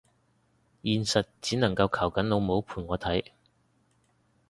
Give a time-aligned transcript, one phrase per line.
[0.81, 3.23] 現實只能夠求緊老母陪我睇